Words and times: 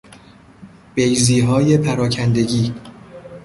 بیضیهای 0.95 1.77
پراکندگی 1.77 2.73